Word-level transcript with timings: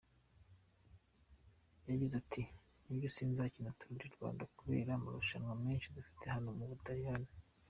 Yagize 1.89 2.13
ati 2.21 2.41
“Nibyo, 2.85 3.09
sinzakina 3.15 3.75
Tour 3.79 3.95
du 4.01 4.09
Rwanda 4.15 4.43
kubera 4.57 4.89
amarushanwa 4.93 5.51
menshi 5.65 5.93
dufite 5.97 6.25
hano 6.35 6.49
mu 6.57 6.65
Butaliyani. 6.71 7.29